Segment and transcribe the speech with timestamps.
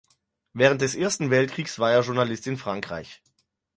[0.53, 3.21] Während des Ersten Weltkriegs war er Journalist in Frankreich.